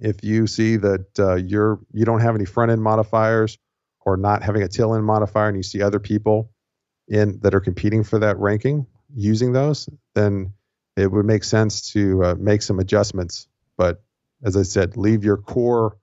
[0.00, 3.56] if you see that uh, you're you don't have any front end modifiers
[4.00, 6.50] or not having a tail end modifier, and you see other people
[7.06, 8.84] in that are competing for that ranking
[9.14, 10.54] using those, then
[10.96, 13.46] it would make sense to uh, make some adjustments.
[13.76, 14.02] But
[14.42, 15.98] as I said, leave your core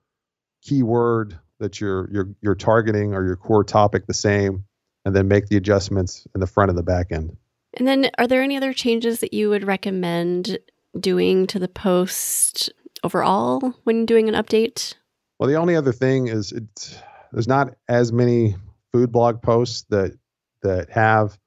[0.62, 4.64] keyword that you're you're you're targeting or your core topic the same,
[5.04, 7.36] and then make the adjustments in the front and the back end.
[7.74, 10.58] And then, are there any other changes that you would recommend
[10.98, 12.72] doing to the post
[13.04, 14.94] overall when doing an update?
[15.38, 17.00] Well, the only other thing is it's
[17.32, 18.56] there's not as many
[18.92, 20.18] food blog posts that
[20.62, 21.38] that have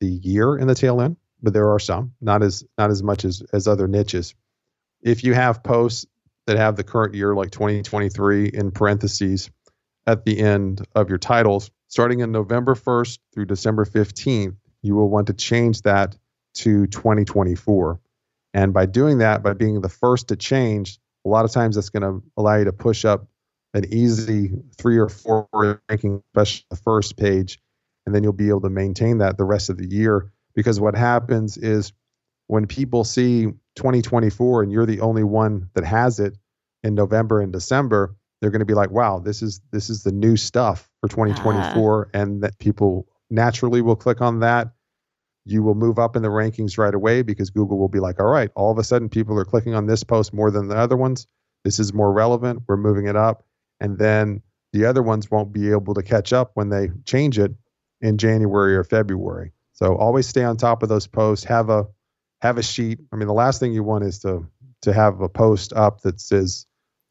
[0.00, 3.24] the year in the tail end, but there are some, not as not as much
[3.24, 4.34] as as other niches.
[5.02, 6.06] If you have posts
[6.46, 9.50] that have the current year, like 2023, in parentheses
[10.06, 11.70] at the end of your titles.
[11.88, 16.16] Starting in November 1st through December 15th, you will want to change that
[16.54, 18.00] to 2024.
[18.52, 21.90] And by doing that, by being the first to change, a lot of times that's
[21.90, 23.26] going to allow you to push up
[23.72, 25.48] an easy three or four
[25.88, 27.58] ranking, especially the first page.
[28.06, 30.30] And then you'll be able to maintain that the rest of the year.
[30.54, 31.92] Because what happens is
[32.46, 36.36] when people see 2024 and you're the only one that has it
[36.82, 40.12] in November and December, they're going to be like, "Wow, this is this is the
[40.12, 42.08] new stuff for 2024," uh.
[42.18, 44.72] and that people naturally will click on that.
[45.46, 48.26] You will move up in the rankings right away because Google will be like, "All
[48.26, 50.96] right, all of a sudden people are clicking on this post more than the other
[50.96, 51.26] ones.
[51.64, 52.62] This is more relevant.
[52.66, 53.44] We're moving it up."
[53.80, 57.54] And then the other ones won't be able to catch up when they change it
[58.00, 59.52] in January or February.
[59.72, 61.44] So always stay on top of those posts.
[61.46, 61.86] Have a
[62.44, 63.00] have a sheet.
[63.10, 64.46] I mean, the last thing you want is to
[64.82, 66.66] to have a post up that says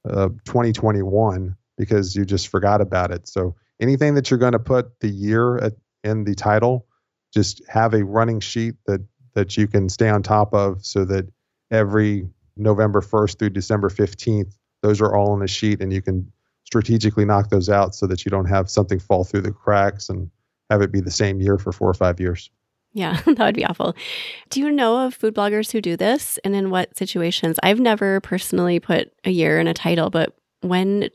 [0.08, 3.28] uh, 2021 because you just forgot about it.
[3.28, 6.86] So anything that you're going to put the year at, in the title,
[7.34, 9.02] just have a running sheet that
[9.34, 11.28] that you can stay on top of, so that
[11.72, 16.32] every November 1st through December 15th, those are all on a sheet, and you can
[16.66, 20.30] strategically knock those out so that you don't have something fall through the cracks and
[20.70, 22.52] have it be the same year for four or five years.
[22.94, 23.96] Yeah, that would be awful.
[24.50, 27.60] Do you know of food bloggers who do this and in what situations?
[27.64, 31.10] I've never personally put a year in a title, but when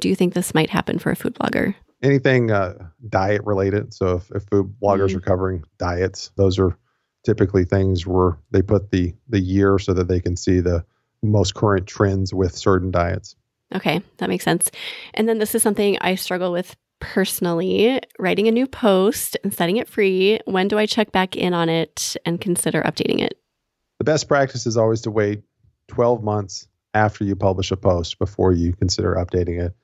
[0.00, 1.74] do you think this might happen for a food blogger?
[2.02, 2.74] Anything uh,
[3.08, 3.94] diet related.
[3.94, 5.18] So if, if food bloggers mm-hmm.
[5.18, 6.76] are covering diets, those are
[7.24, 10.84] typically things where they put the the year so that they can see the
[11.22, 13.36] most current trends with certain diets.
[13.74, 14.70] Okay, that makes sense.
[15.14, 19.76] And then this is something I struggle with personally writing a new post and setting
[19.76, 20.38] it free.
[20.44, 23.34] When do I check back in on it and consider updating it?
[23.98, 25.42] The best practice is always to wait
[25.88, 29.74] 12 months after you publish a post before you consider updating it.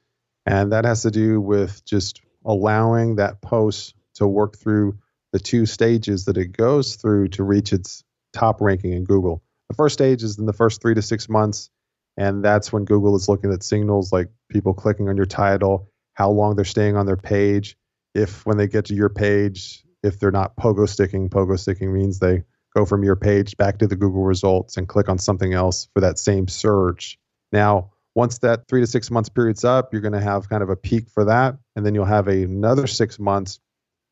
[0.47, 4.99] And that has to do with just allowing that post to work through
[5.33, 9.43] the two stages that it goes through to reach its top ranking in Google.
[9.69, 11.69] The first stage is in the first three to six months,
[12.17, 16.31] and that's when Google is looking at signals like people clicking on your title, how
[16.31, 17.77] long they're staying on their page.
[18.13, 22.19] If when they get to your page, if they're not pogo sticking, pogo sticking means
[22.19, 22.43] they
[22.77, 26.01] go from your page back to the Google results and click on something else for
[26.01, 27.21] that same search.
[27.53, 30.71] Now, once that three to six months period's up, you're going to have kind of
[30.71, 31.57] a peak for that.
[31.77, 33.61] And then you'll have another six months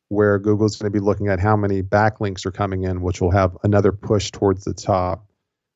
[0.07, 3.31] where Google's going to be looking at how many backlinks are coming in, which will
[3.31, 5.29] have another push towards the top.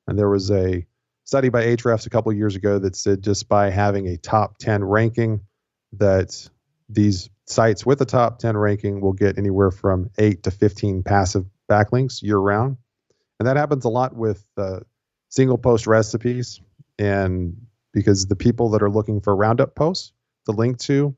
[0.08, 0.88] And there was a
[1.26, 4.82] study by Ahrefs a couple years ago that said just by having a top 10
[4.86, 5.41] ranking,
[5.93, 6.49] that
[6.89, 11.45] these sites with a top 10 ranking will get anywhere from 8 to 15 passive
[11.69, 12.77] backlinks year round.
[13.39, 14.82] And that happens a lot with uh,
[15.30, 16.62] single post recipes.
[16.99, 20.13] And because the people that are looking for roundup posts
[20.45, 21.15] to link to,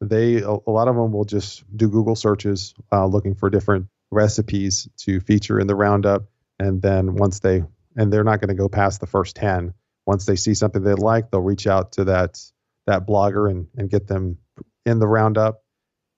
[0.00, 3.86] they a, a lot of them will just do Google searches uh, looking for different
[4.10, 6.24] recipes to feature in the roundup,
[6.58, 7.64] and then once they
[7.96, 9.74] and they're not going to go past the first ten.
[10.06, 12.38] Once they see something they like, they'll reach out to that
[12.86, 14.38] that blogger and and get them
[14.86, 15.62] in the roundup.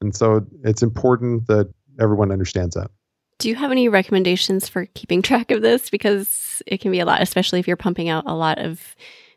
[0.00, 2.90] And so it's important that everyone understands that.
[3.38, 5.90] Do you have any recommendations for keeping track of this?
[5.90, 8.96] Because it can be a lot, especially if you're pumping out a lot of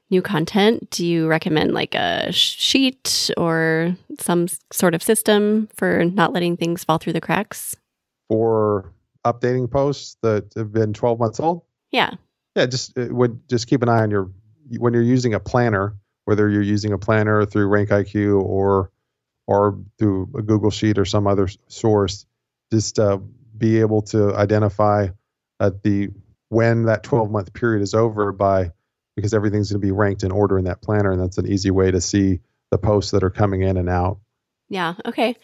[0.10, 6.34] new content, do you recommend like a sheet or some sort of system for not
[6.34, 7.76] letting things fall through the cracks?
[8.28, 8.92] For
[9.26, 11.64] updating posts that have been 12 months old?
[11.92, 12.12] Yeah.
[12.56, 14.32] Yeah, just uh, would just keep an eye on your
[14.78, 15.96] when you're using a planner,
[16.30, 18.92] whether you're using a planner through RankIQ or
[19.48, 22.28] or through a Google Sheet or some other source,
[22.72, 23.18] just uh,
[23.58, 25.08] be able to identify
[25.60, 26.10] at the
[26.50, 28.72] when that 12 month period is over by
[29.16, 31.12] because everything's going to be ranked in order in that planner.
[31.12, 34.20] And that's an easy way to see the posts that are coming in and out.
[34.70, 34.94] Yeah.
[35.04, 35.36] Okay.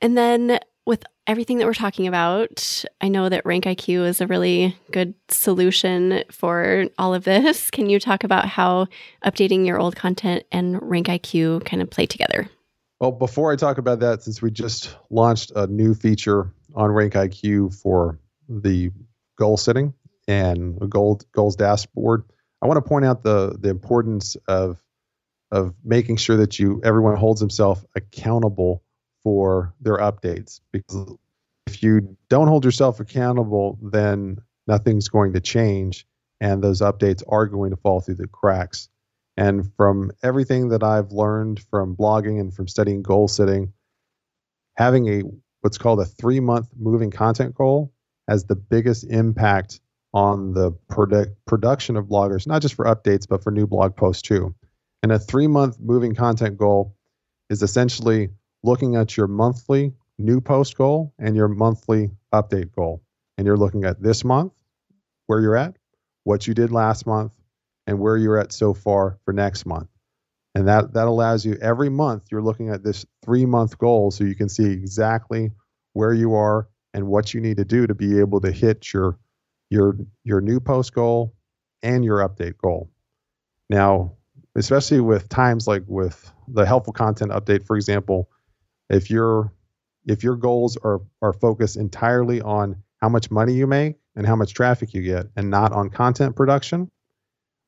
[0.00, 4.76] And then with everything that we're talking about, I know that RankIQ is a really
[4.92, 7.70] good solution for all of this.
[7.72, 8.86] Can you talk about how
[9.24, 12.48] updating your old content and RankIQ kind of play together?
[13.00, 17.74] Well, before I talk about that, since we just launched a new feature on RankIQ
[17.74, 18.18] for
[18.48, 18.90] the
[19.36, 19.92] goal setting
[20.28, 22.24] and a goal, goals dashboard,
[22.62, 24.78] I want to point out the the importance of
[25.50, 28.82] of making sure that you everyone holds himself accountable
[29.26, 31.16] for their updates because
[31.66, 34.36] if you don't hold yourself accountable then
[34.68, 36.06] nothing's going to change
[36.40, 38.88] and those updates are going to fall through the cracks
[39.36, 43.72] and from everything that I've learned from blogging and from studying goal setting
[44.76, 45.22] having a
[45.62, 47.92] what's called a 3 month moving content goal
[48.28, 49.80] has the biggest impact
[50.14, 54.22] on the produ- production of bloggers, not just for updates, but for new blog posts
[54.22, 54.54] too.
[55.02, 56.94] And a three month moving content goal
[57.50, 58.30] is essentially
[58.66, 63.00] looking at your monthly new post goal and your monthly update goal.
[63.38, 64.52] And you're looking at this month,
[65.26, 65.76] where you're at,
[66.24, 67.32] what you did last month,
[67.86, 69.88] and where you're at so far for next month.
[70.54, 74.24] And that, that allows you every month, you're looking at this three month goal so
[74.24, 75.52] you can see exactly
[75.92, 79.18] where you are and what you need to do to be able to hit your
[79.68, 81.34] your your new post goal
[81.82, 82.90] and your update goal.
[83.68, 84.12] Now,
[84.54, 88.30] especially with times like with the helpful content update, for example,
[88.88, 89.52] if your
[90.06, 94.36] if your goals are are focused entirely on how much money you make and how
[94.36, 96.90] much traffic you get and not on content production,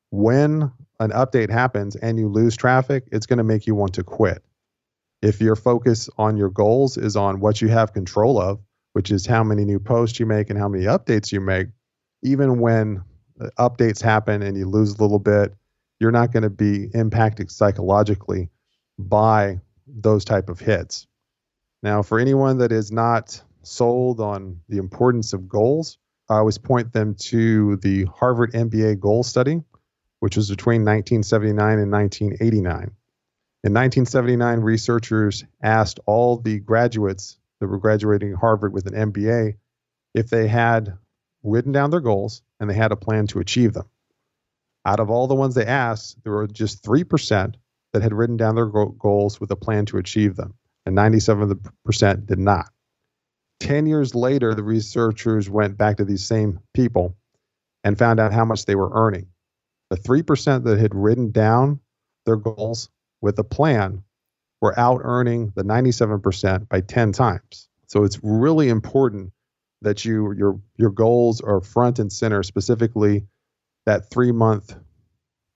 [0.09, 4.03] when an update happens and you lose traffic, it's going to make you want to
[4.03, 4.43] quit.
[5.21, 8.59] If your focus on your goals is on what you have control of,
[8.93, 11.67] which is how many new posts you make and how many updates you make,
[12.23, 13.03] even when
[13.39, 15.53] uh, updates happen and you lose a little bit,
[15.99, 18.49] you're not going to be impacted psychologically
[18.97, 21.07] by those type of hits.
[21.81, 25.97] Now, for anyone that is not sold on the importance of goals,
[26.29, 29.63] I always point them to the Harvard MBA goal study,
[30.19, 32.91] which was between 1979 and 1989.
[33.61, 39.55] In 1979, researchers asked all the graduates that were graduating Harvard with an MBA
[40.13, 40.97] if they had
[41.43, 43.89] written down their goals and they had a plan to achieve them.
[44.85, 47.55] Out of all the ones they asked, there were just 3%
[47.93, 50.53] that had written down their goals with a plan to achieve them,
[50.85, 52.69] and 97% did not.
[53.59, 57.15] 10 years later, the researchers went back to these same people
[57.83, 59.27] and found out how much they were earning.
[59.89, 61.79] The 3% that had written down
[62.25, 62.89] their goals
[63.21, 64.03] with a plan
[64.61, 67.67] were out earning the 97% by 10 times.
[67.87, 69.31] So it's really important
[69.81, 73.25] that you your your goals are front and center, specifically
[73.85, 74.75] that three month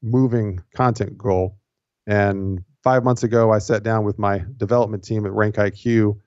[0.02, 1.58] moving content goal.
[2.08, 6.20] And five months ago, I sat down with my development team at RankIQ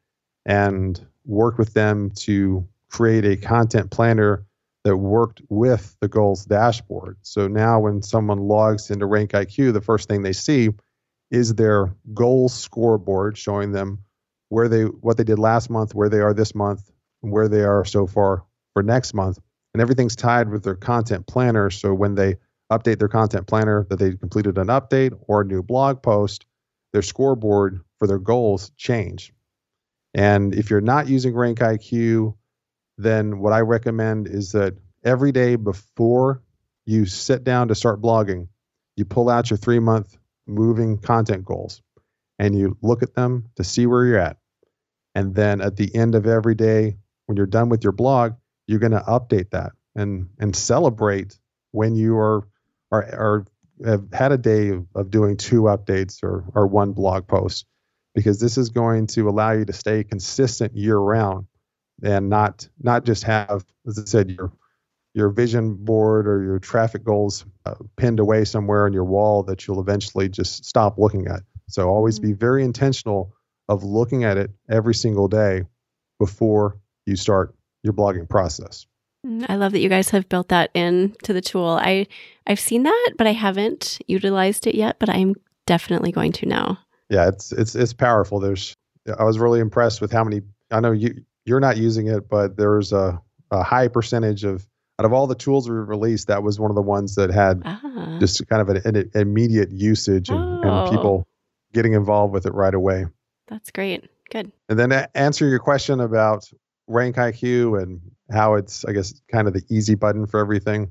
[0.46, 4.44] and worked with them to create a content planner
[4.84, 7.18] that worked with the goals dashboard.
[7.22, 10.70] So now when someone logs into RankIQ, the first thing they see
[11.30, 13.98] is their goals scoreboard showing them
[14.48, 16.88] where they what they did last month, where they are this month,
[17.22, 19.38] and where they are so far for next month.
[19.74, 21.68] And everything's tied with their content planner.
[21.68, 22.36] So when they
[22.70, 26.45] update their content planner that they completed an update or a new blog post,
[26.96, 29.34] their scoreboard for their goals change.
[30.14, 32.34] And if you're not using Rank IQ,
[32.96, 36.40] then what I recommend is that every day before
[36.86, 38.48] you sit down to start blogging,
[38.96, 40.16] you pull out your three month
[40.46, 41.82] moving content goals
[42.38, 44.38] and you look at them to see where you're at.
[45.14, 48.36] And then at the end of every day, when you're done with your blog,
[48.66, 51.38] you're going to update that and and celebrate
[51.72, 52.48] when you are
[52.90, 53.46] are, are
[53.84, 57.66] have had a day of, of doing two updates or or one blog post
[58.14, 61.46] because this is going to allow you to stay consistent year round
[62.02, 64.52] and not not just have as I said your
[65.16, 69.66] your vision board or your traffic goals uh, pinned away somewhere on your wall that
[69.66, 71.40] you'll eventually just stop looking at.
[71.70, 72.32] So always mm-hmm.
[72.32, 73.34] be very intentional
[73.66, 75.62] of looking at it every single day
[76.18, 78.86] before you start your blogging process.
[79.48, 81.78] I love that you guys have built that into the tool.
[81.80, 82.06] I
[82.46, 85.34] I've seen that, but I haven't utilized it yet, but I'm
[85.66, 86.78] definitely going to now.
[87.08, 88.40] Yeah, it's it's it's powerful.
[88.40, 88.74] There's
[89.18, 92.56] I was really impressed with how many I know you you're not using it, but
[92.56, 93.20] there's a,
[93.50, 94.66] a high percentage of
[94.98, 97.62] out of all the tools we released, that was one of the ones that had
[97.64, 98.16] ah.
[98.18, 100.62] just kind of an, an immediate usage and, oh.
[100.62, 101.26] and people
[101.72, 103.04] getting involved with it right away.
[103.48, 104.08] That's great.
[104.30, 104.50] Good.
[104.68, 106.50] And then to answer your question about
[106.88, 110.90] RankIQ and how it's, I guess, kind of the easy button for everything.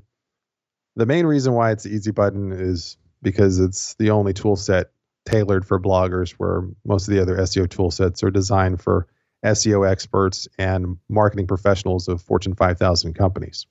[0.96, 4.90] The main reason why it's the easy button is because it's the only tool set
[5.24, 9.08] tailored for bloggers, where most of the other SEO tool sets are designed for
[9.44, 13.66] SEO experts and marketing professionals of Fortune 5000 companies.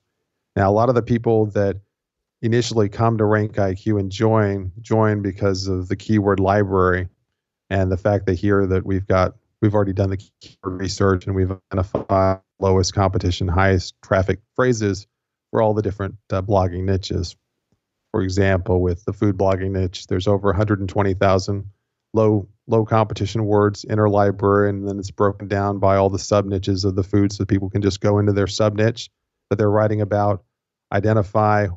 [0.54, 1.76] Now, a lot of the people that
[2.42, 7.08] initially come to RankIQ and join join because of the keyword library
[7.70, 11.34] and the fact they hear that we've got we've already done the keyword research and
[11.34, 15.06] we've identified lowest competition, highest traffic phrases
[15.50, 17.36] for all the different uh, blogging niches.
[18.12, 21.64] For example, with the food blogging niche, there's over 120,000
[22.14, 26.18] low low competition words in our library, and then it's broken down by all the
[26.18, 29.08] sub niches of the food, so people can just go into their sub niche
[29.50, 30.42] that they're writing about,
[30.92, 31.68] identify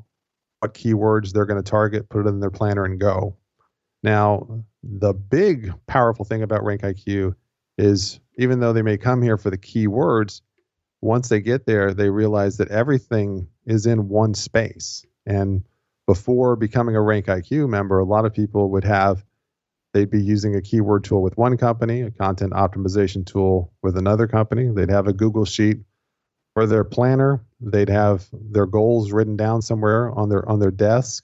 [0.62, 3.36] what keywords they're going to target, put it in their planner, and go.
[4.02, 7.36] Now, the big powerful thing about RankIQ
[7.80, 10.42] is even though they may come here for the keywords,
[11.02, 15.06] once they get there, they realize that everything is in one space.
[15.26, 15.64] And
[16.06, 19.24] before becoming a Rank IQ member, a lot of people would have
[19.94, 24.28] they'd be using a keyword tool with one company, a content optimization tool with another
[24.28, 24.70] company.
[24.70, 25.78] They'd have a Google sheet
[26.54, 27.44] for their planner.
[27.62, 31.24] They'd have their goals written down somewhere on their on their desk,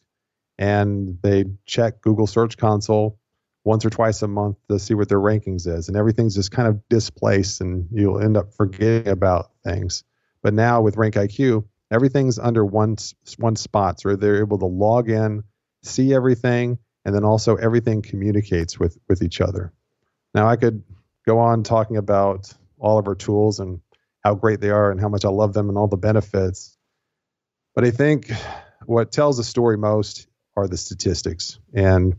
[0.58, 3.20] and they'd check Google Search Console
[3.66, 6.68] once or twice a month to see what their rankings is and everything's just kind
[6.68, 10.04] of displaced and you'll end up forgetting about things.
[10.42, 12.96] But now with RankIQ everything's under one
[13.38, 15.44] one spot so they're able to log in
[15.84, 19.74] see everything and then also everything communicates with with each other.
[20.34, 20.84] Now i could
[21.26, 23.82] go on talking about all of our tools and
[24.24, 26.78] how great they are and how much i love them and all the benefits
[27.74, 28.32] but i think
[28.86, 31.60] what tells the story most are the statistics.
[31.74, 32.16] And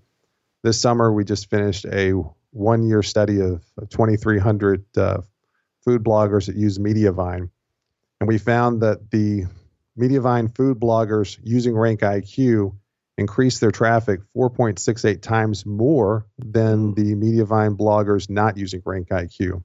[0.67, 2.11] this summer we just finished a
[2.51, 5.21] one year study of 2,300 uh,
[5.85, 7.51] food bloggers that use Mediavine.
[8.21, 9.45] And we found that the
[9.97, 12.75] Mediavine food bloggers using RankIQ
[13.17, 19.63] increased their traffic 4.68 times more than the Mediavine bloggers not using RankIQ.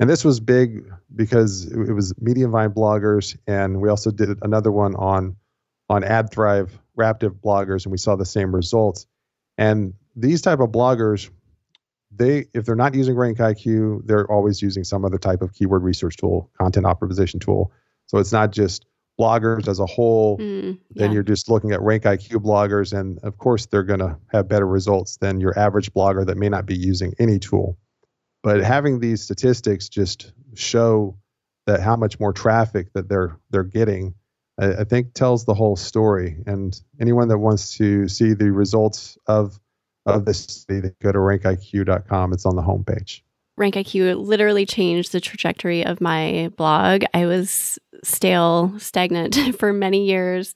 [0.00, 4.94] And this was big because it was Mediavine bloggers, and we also did another one
[4.96, 5.36] on
[5.90, 9.06] on AdThrive Raptive bloggers, and we saw the same results.
[9.58, 11.30] And these type of bloggers
[12.16, 15.82] they if they're not using rank iq they're always using some other type of keyword
[15.82, 17.72] research tool content optimization tool
[18.06, 18.86] So it's not just
[19.18, 20.38] bloggers as a whole.
[20.38, 20.74] Mm, yeah.
[20.90, 24.48] Then you're just looking at rank IQ bloggers, and of course they're going to have
[24.48, 27.78] better results than your average blogger that may not be using any tool.
[28.42, 31.16] But having these statistics just show
[31.66, 34.14] that how much more traffic that they're they're getting,
[34.60, 36.42] I, I think tells the whole story.
[36.46, 39.58] And anyone that wants to see the results of
[40.06, 42.32] of this city, they go to rankiq.com.
[42.32, 43.22] It's on the homepage.
[43.58, 47.04] RankIQ literally changed the trajectory of my blog.
[47.14, 50.54] I was stale, stagnant for many years.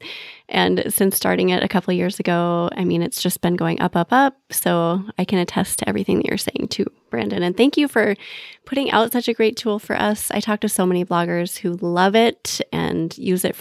[0.48, 3.80] And since starting it a couple of years ago, I mean, it's just been going
[3.80, 4.36] up, up, up.
[4.50, 7.42] So I can attest to everything that you're saying too, Brandon.
[7.42, 8.16] And thank you for
[8.64, 10.30] putting out such a great tool for us.
[10.32, 13.56] I talk to so many bloggers who love it and use it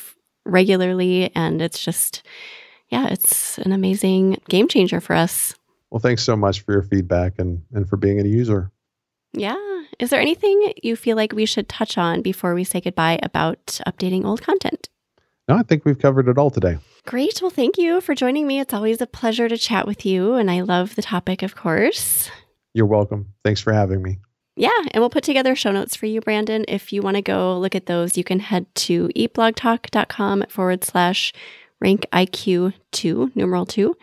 [0.46, 1.32] regularly.
[1.36, 2.24] And it's just,
[2.90, 5.54] yeah, it's an amazing game changer for us.
[5.92, 8.72] Well, thanks so much for your feedback and, and for being a user.
[9.34, 9.56] Yeah.
[10.00, 13.80] Is there anything you feel like we should touch on before we say goodbye about
[13.88, 14.90] updating old content?
[15.48, 16.78] No, I think we've covered it all today.
[17.06, 17.42] Great.
[17.42, 18.60] Well, thank you for joining me.
[18.60, 20.34] It's always a pleasure to chat with you.
[20.34, 22.30] And I love the topic, of course.
[22.74, 23.34] You're welcome.
[23.46, 24.20] Thanks for having me.
[24.58, 26.66] Yeah, and we'll put together show notes for you, Brandon.
[26.68, 31.32] If you want to go look at those, you can head to eatblogtalk.com forward slash
[31.80, 33.96] rank IQ 2, numeral 2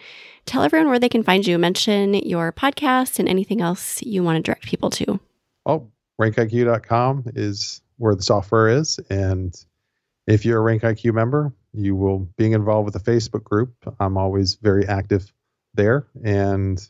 [0.47, 1.59] tell everyone where they can find you.
[1.59, 5.20] Mention your podcast and anything else you want to direct people to.
[5.66, 5.90] Oh,
[6.20, 8.99] rankiq.com is where the software is.
[9.11, 9.55] And
[10.26, 13.74] if you're a RankIQ member, you will being involved with a Facebook group.
[14.01, 15.32] I'm always very active
[15.74, 16.07] there.
[16.24, 16.80] And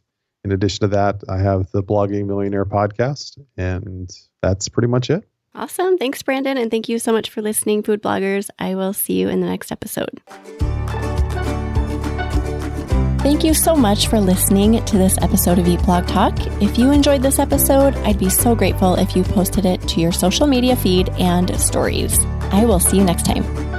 [0.44, 3.38] in addition to that, I have the Blogging Millionaire podcast.
[3.56, 4.10] And
[4.42, 5.24] that's pretty much it.
[5.54, 5.98] Awesome.
[5.98, 6.58] Thanks, Brandon.
[6.58, 8.50] And thank you so much for listening, food bloggers.
[8.58, 10.20] I will see you in the next episode.
[13.24, 16.34] Thank you so much for listening to this episode of Eat Blog Talk.
[16.60, 20.12] If you enjoyed this episode, I'd be so grateful if you posted it to your
[20.12, 22.22] social media feed and stories.
[22.52, 23.73] I will see you next time.